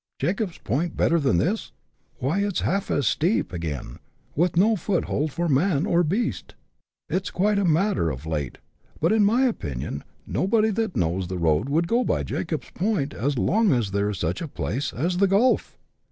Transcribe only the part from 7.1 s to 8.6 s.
quite a matter of taste,